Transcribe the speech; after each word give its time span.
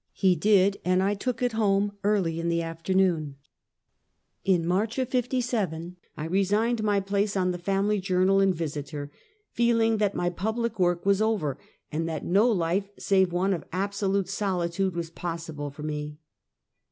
He 0.13 0.35
did, 0.35 0.77
and 0.83 1.03
I 1.03 1.13
took 1.13 1.43
it 1.43 1.51
home 1.51 1.91
early 2.03 2.39
in 2.39 2.49
the 2.49 2.63
afternoon. 2.63 3.35
164 4.47 4.49
Half 4.51 4.53
a 4.55 4.57
Centuet. 4.57 4.63
In 4.63 4.67
March 4.67 4.95
'57, 5.75 5.97
I 6.17 6.25
resigned 6.25 6.81
my 6.83 6.99
place 6.99 7.37
on 7.37 7.51
the 7.51 7.59
Family 7.59 7.99
Journal 8.01 8.39
and 8.39 8.55
Visiter, 8.55 9.11
feeling 9.51 9.97
that 9.97 10.15
mj 10.15 10.35
public 10.35 10.79
work 10.79 11.05
was 11.05 11.21
over, 11.21 11.59
and 11.91 12.09
that 12.09 12.25
no 12.25 12.49
life 12.49 12.89
save 12.97 13.31
one 13.31 13.53
of 13.53 13.63
absolute 13.71 14.27
soli 14.27 14.69
tude 14.69 14.95
was 14.95 15.11
possible 15.11 15.69
for 15.69 15.83
me. 15.83 16.17